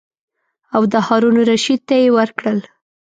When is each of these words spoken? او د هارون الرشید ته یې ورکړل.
او 0.75 0.81
د 0.91 0.93
هارون 1.07 1.35
الرشید 1.41 1.81
ته 1.87 1.95
یې 2.01 2.09
ورکړل. 2.17 2.59